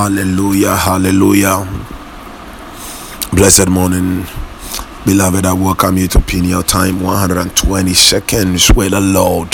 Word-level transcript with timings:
Hallelujah, 0.00 0.76
hallelujah. 0.76 1.68
Blessed 3.34 3.68
morning, 3.68 4.24
beloved. 5.04 5.44
I 5.44 5.52
welcome 5.52 5.98
you 5.98 6.08
to 6.08 6.20
Peniel 6.20 6.62
Time 6.62 7.02
120 7.02 7.92
seconds 7.92 8.72
with 8.72 8.92
the 8.92 9.00
Lord. 9.02 9.50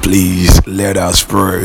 Please 0.00 0.64
let 0.64 0.96
us 0.96 1.24
pray. 1.24 1.64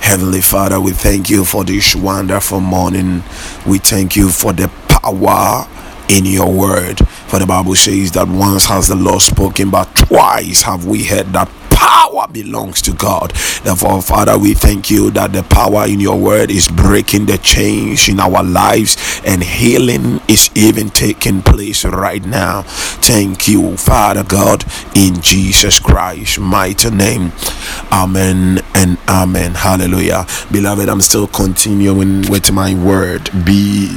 Heavenly 0.00 0.40
Father, 0.40 0.80
we 0.80 0.92
thank 0.92 1.28
you 1.28 1.44
for 1.44 1.64
this 1.64 1.94
wonderful 1.94 2.60
morning. 2.60 3.22
We 3.66 3.76
thank 3.76 4.16
you 4.16 4.30
for 4.30 4.54
the 4.54 4.68
power 4.88 5.68
in 6.08 6.24
your 6.24 6.50
word. 6.50 7.06
For 7.28 7.38
the 7.38 7.46
Bible 7.46 7.74
says 7.74 8.12
that 8.12 8.26
once 8.26 8.64
has 8.64 8.88
the 8.88 8.96
Lord 8.96 9.20
spoken, 9.20 9.68
but 9.68 9.94
twice 9.94 10.62
have 10.62 10.86
we 10.86 11.04
heard 11.04 11.26
that 11.34 11.50
power 11.74 12.26
belongs 12.28 12.80
to 12.82 12.92
God. 12.92 13.32
Therefore, 13.64 14.00
Father, 14.00 14.38
we 14.38 14.54
thank 14.54 14.90
you 14.90 15.10
that 15.10 15.32
the 15.32 15.42
power 15.42 15.86
in 15.86 16.00
your 16.00 16.18
word 16.18 16.50
is 16.50 16.68
breaking 16.68 17.26
the 17.26 17.38
chains 17.38 18.08
in 18.08 18.20
our 18.20 18.42
lives 18.42 18.96
and 19.24 19.42
healing 19.42 20.20
is 20.28 20.50
even 20.54 20.90
taking 20.90 21.42
place 21.42 21.84
right 21.84 22.24
now. 22.24 22.62
Thank 22.62 23.48
you, 23.48 23.76
Father 23.76 24.24
God, 24.24 24.64
in 24.94 25.20
Jesus 25.20 25.78
Christ's 25.78 26.38
mighty 26.38 26.90
name. 26.90 27.32
Amen 27.92 28.60
and 28.74 28.98
amen. 29.08 29.54
Hallelujah. 29.54 30.26
Beloved, 30.50 30.88
I'm 30.88 31.00
still 31.00 31.26
continuing 31.26 32.30
with 32.30 32.52
my 32.52 32.74
word. 32.74 33.30
Be 33.44 33.88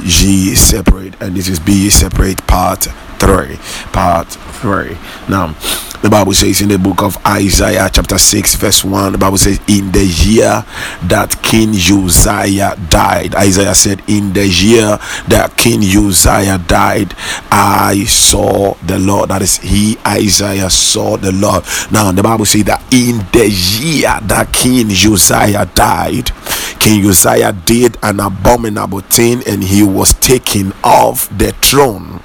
separate, 0.54 1.20
and 1.20 1.36
this 1.36 1.48
is 1.48 1.60
be 1.60 1.88
separate 1.90 2.46
part 2.46 2.88
three. 3.18 3.56
Part 3.92 4.28
three. 4.28 4.96
Now, 5.28 5.54
the 6.02 6.08
Bible 6.10 6.32
says 6.32 6.60
in 6.60 6.68
the 6.68 6.78
book 6.78 7.02
of 7.02 7.18
Isaiah, 7.26 7.90
chapter 7.92 8.18
6, 8.18 8.54
verse 8.54 8.84
1, 8.84 9.12
the 9.12 9.18
Bible 9.18 9.36
says, 9.36 9.60
In 9.68 9.90
the 9.90 10.04
year 10.04 10.64
that 11.02 11.40
King 11.42 11.70
Uzziah 11.70 12.76
died, 12.88 13.34
Isaiah 13.34 13.74
said, 13.74 14.02
In 14.06 14.32
the 14.32 14.46
year 14.46 14.98
that 15.26 15.54
King 15.56 15.82
Uzziah 15.82 16.58
died, 16.58 17.14
I 17.50 18.04
saw 18.04 18.74
the 18.86 18.98
Lord. 18.98 19.30
That 19.30 19.42
is, 19.42 19.56
he, 19.56 19.98
Isaiah, 20.06 20.70
saw 20.70 21.16
the 21.16 21.32
Lord. 21.32 21.64
Now, 21.90 22.12
the 22.12 22.22
Bible 22.22 22.46
says 22.46 22.64
that 22.64 22.80
in 22.94 23.18
the 23.32 23.50
year 23.50 24.20
that 24.22 24.52
King 24.52 24.90
Uzziah 24.90 25.66
died, 25.74 26.30
King 26.78 27.06
Uzziah 27.06 27.52
did 27.52 27.96
an 28.04 28.20
abominable 28.20 29.00
thing 29.00 29.42
and 29.48 29.64
he 29.64 29.82
was 29.82 30.14
taken 30.14 30.72
off 30.84 31.28
the 31.36 31.52
throne 31.60 32.22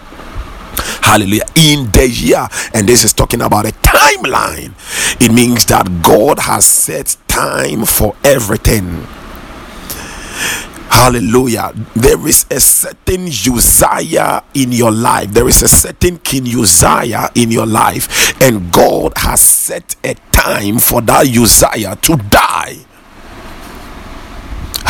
hallelujah 1.04 1.46
in 1.56 1.90
the 1.92 2.10
year 2.10 2.48
and 2.74 2.88
this 2.88 3.04
is 3.04 3.14
talking 3.14 3.42
about 3.42 3.66
a 3.66 3.72
timeline 3.82 4.72
it 5.22 5.32
means 5.32 5.66
that 5.66 5.86
god 6.02 6.40
has 6.40 6.66
set 6.66 7.18
time 7.28 7.86
for 7.86 8.16
everything 8.24 9.06
Hallelujah. 10.94 11.74
There 11.96 12.28
is 12.28 12.46
a 12.52 12.60
certain 12.60 13.26
Uzziah 13.26 14.44
in 14.54 14.72
your 14.72 14.92
life. 14.92 15.32
There 15.32 15.48
is 15.48 15.64
a 15.64 15.68
certain 15.68 16.20
King 16.20 16.46
Uzziah 16.46 17.32
in 17.34 17.50
your 17.50 17.66
life. 17.66 18.40
And 18.40 18.72
God 18.72 19.14
has 19.18 19.42
set 19.42 19.96
a 20.04 20.14
time 20.32 20.78
for 20.78 21.02
that 21.02 21.28
Uzziah 21.28 21.96
to 21.96 22.16
die. 22.30 22.86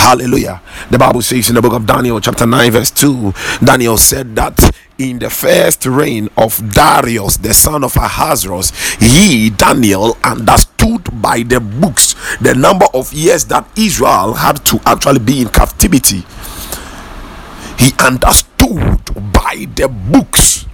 Hallelujah. 0.03 0.61
The 0.91 0.99
Bible 0.99 1.21
says 1.21 1.47
in 1.47 1.55
the 1.55 1.61
book 1.61 1.71
of 1.71 1.85
Daniel, 1.85 2.19
chapter 2.19 2.45
9, 2.45 2.71
verse 2.73 2.91
2, 2.91 3.33
Daniel 3.63 3.97
said 3.97 4.35
that 4.35 4.75
in 4.97 5.17
the 5.19 5.29
first 5.29 5.85
reign 5.85 6.27
of 6.35 6.59
Darius, 6.73 7.37
the 7.37 7.53
son 7.53 7.85
of 7.85 7.95
Ahasuerus, 7.95 8.71
he, 8.99 9.49
Daniel, 9.49 10.17
understood 10.21 11.07
by 11.21 11.43
the 11.43 11.61
books 11.61 12.15
the 12.41 12.53
number 12.53 12.85
of 12.93 13.13
years 13.13 13.45
that 13.45 13.65
Israel 13.77 14.33
had 14.33 14.65
to 14.65 14.81
actually 14.85 15.19
be 15.19 15.41
in 15.41 15.47
captivity. 15.47 16.25
He 17.79 17.93
understood 18.03 19.07
by 19.31 19.67
the 19.73 19.87
books. 19.87 20.65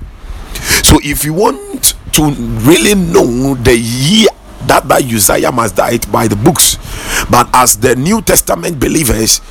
So, 0.82 0.98
if 1.04 1.24
you 1.24 1.36
want 1.36 1.94
to 2.14 2.32
really 2.66 2.96
know 2.96 3.54
the 3.54 3.78
year 3.78 4.30
that 4.66 4.88
that 4.88 5.04
Uzziah 5.04 5.52
must 5.52 5.76
die 5.76 6.00
by 6.12 6.28
the 6.28 6.36
books, 6.36 6.78
but 7.30 7.50
as 7.54 7.78
the 7.78 7.96
New 7.96 8.22
Testament 8.22 8.80
believers, 8.80 9.42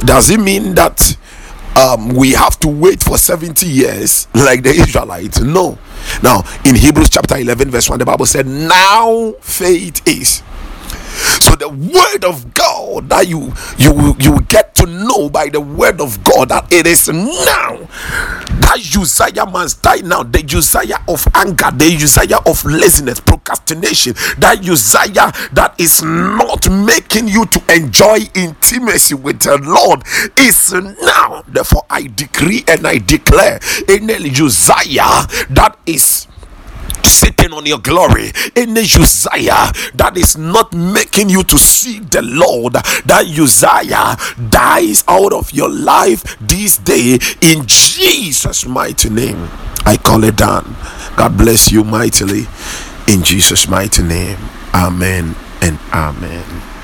does 0.00 0.30
it 0.30 0.40
mean 0.40 0.74
that 0.74 1.16
um, 1.76 2.08
we 2.08 2.32
have 2.32 2.58
to 2.60 2.68
wait 2.68 3.02
for 3.02 3.18
70 3.18 3.66
years 3.66 4.28
like 4.34 4.62
the 4.62 4.70
Israelites? 4.70 5.40
No. 5.40 5.78
Now, 6.22 6.42
in 6.64 6.74
Hebrews 6.74 7.10
chapter 7.10 7.36
11, 7.36 7.70
verse 7.70 7.88
1, 7.88 7.98
the 7.98 8.04
Bible 8.04 8.26
said, 8.26 8.46
Now 8.46 9.34
faith 9.40 10.06
is 10.06 10.42
so 11.40 11.54
the 11.56 11.68
word 11.68 12.24
of 12.24 12.52
god 12.52 13.08
that 13.08 13.26
you 13.26 13.52
you 13.78 14.14
you 14.18 14.40
get 14.42 14.74
to 14.74 14.86
know 14.86 15.30
by 15.30 15.48
the 15.48 15.60
word 15.60 16.00
of 16.00 16.22
god 16.22 16.50
that 16.50 16.70
it 16.72 16.86
is 16.86 17.08
now 17.08 17.88
that 18.76 18.96
uzziah 18.96 19.46
must 19.46 19.82
die 19.82 20.00
now 20.02 20.22
the 20.22 20.42
uzziah 20.56 21.02
of 21.08 21.26
anger 21.34 21.70
the 21.76 21.86
uzziah 21.86 22.38
of 22.46 22.64
laziness 22.64 23.20
procrastination 23.20 24.12
that 24.38 24.58
uzziah 24.68 25.32
that 25.52 25.74
is 25.78 26.02
not 26.02 26.70
making 26.70 27.28
you 27.28 27.44
to 27.46 27.62
enjoy 27.74 28.18
intimacy 28.34 29.14
with 29.14 29.40
the 29.40 29.58
lord 29.58 30.02
is 30.38 30.72
now. 30.72 31.42
Therefore 31.48 31.84
i 31.90 32.02
decree 32.02 32.64
and 32.68 32.86
i 32.86 32.98
declare 32.98 33.60
in 33.88 34.10
uzziah 34.10 35.26
that 35.50 35.76
is 35.86 36.26
sitting 37.08 37.52
on 37.52 37.66
your 37.66 37.78
glory 37.78 38.30
any 38.54 38.80
Uzziah 38.82 39.72
that 39.94 40.12
is 40.16 40.36
not 40.36 40.72
making 40.74 41.30
you 41.30 41.42
to 41.44 41.58
see 41.58 42.00
the 42.00 42.22
Lord 42.22 42.74
that 42.74 43.26
Uzziah 43.26 44.16
dies 44.50 45.04
out 45.08 45.32
of 45.32 45.52
your 45.52 45.70
life 45.70 46.36
this 46.40 46.78
day 46.78 47.18
in 47.40 47.66
Jesus 48.06 48.64
mighty 48.64 49.10
name 49.10 49.48
I 49.84 49.96
call 49.96 50.22
it 50.22 50.36
done. 50.36 50.76
God 51.16 51.36
bless 51.36 51.72
you 51.72 51.82
mightily. 51.82 52.46
In 53.08 53.24
Jesus 53.24 53.66
mighty 53.66 54.04
name 54.04 54.38
amen 54.72 55.34
and 55.60 55.76
amen 55.92 56.75